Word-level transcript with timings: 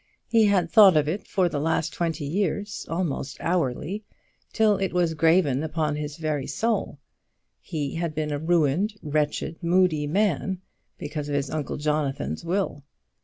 He 0.27 0.45
had 0.47 0.71
thought 0.71 0.97
of 0.97 1.07
it 1.07 1.27
for 1.27 1.47
the 1.47 1.59
last 1.59 1.93
twenty 1.93 2.25
years, 2.25 2.87
almost 2.89 3.37
hourly, 3.39 4.03
till 4.51 4.77
it 4.77 4.93
was 4.93 5.13
graven 5.13 5.61
upon 5.61 5.95
his 5.95 6.17
very 6.17 6.47
soul. 6.47 6.97
He 7.61 7.93
had 7.93 8.15
been 8.15 8.31
a 8.31 8.39
ruined, 8.39 8.95
wretched, 9.03 9.61
moody 9.61 10.07
man, 10.07 10.59
because 10.97 11.29
of 11.29 11.35
his 11.35 11.51
uncle 11.51 11.77
Jonathan's 11.77 12.43
will. 12.43 12.81